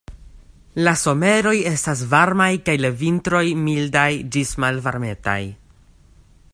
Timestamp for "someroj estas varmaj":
1.01-2.49